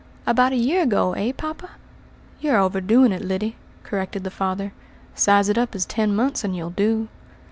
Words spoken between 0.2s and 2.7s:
"About a year ago, eh, poppa?" "You are